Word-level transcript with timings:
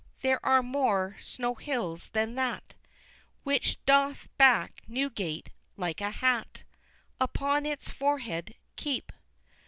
there 0.23 0.43
are 0.43 0.63
more 0.63 1.15
Snow 1.21 1.53
Hills 1.53 2.09
than 2.09 2.33
that 2.33 2.73
Which 3.43 3.77
doth 3.85 4.29
black 4.35 4.81
Newgate, 4.87 5.51
like 5.77 6.01
a 6.01 6.09
hat, 6.09 6.63
Upon 7.19 7.67
its 7.67 7.91
forehead, 7.91 8.55
keep. 8.75 9.11